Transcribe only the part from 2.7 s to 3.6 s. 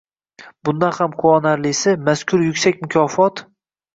mukofot